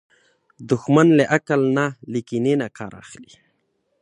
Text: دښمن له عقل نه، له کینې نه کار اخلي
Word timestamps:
دښمن 0.69 1.07
له 1.17 1.23
عقل 1.35 1.61
نه، 1.77 1.85
له 2.11 2.19
کینې 2.27 2.53
نه 2.61 2.67
کار 2.77 2.91
اخلي 3.03 3.33